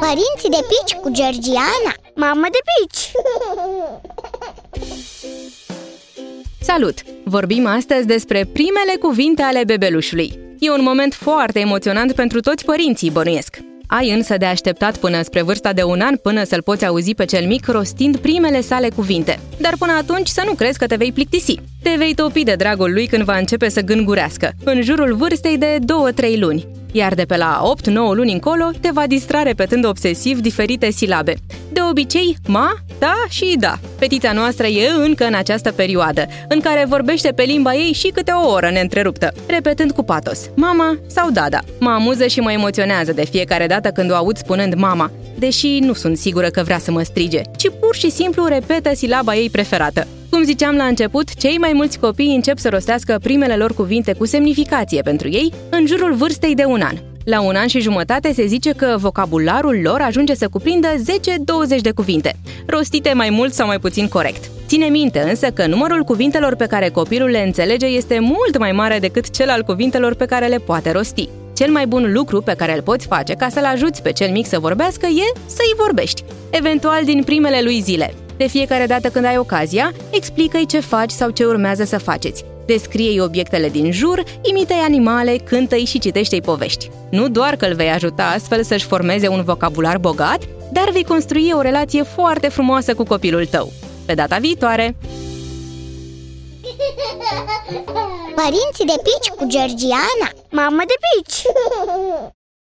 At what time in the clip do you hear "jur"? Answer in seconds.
83.92-84.22